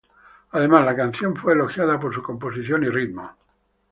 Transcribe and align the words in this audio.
Además, 0.49 0.83
la 0.83 0.95
canción 0.95 1.35
fue 1.35 1.53
elogiada 1.53 1.99
por 1.99 2.11
su 2.11 2.23
composición 2.23 2.83
y 2.83 2.89
ritmo. 2.89 3.33